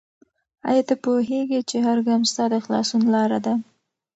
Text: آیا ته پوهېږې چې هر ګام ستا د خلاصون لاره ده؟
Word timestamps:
آیا 0.69 0.83
ته 0.89 0.95
پوهېږې 1.03 1.59
چې 1.69 1.77
هر 1.85 1.97
ګام 2.07 2.21
ستا 2.31 2.43
د 2.53 2.55
خلاصون 2.65 3.03
لاره 3.15 3.39
ده؟ 3.45 3.53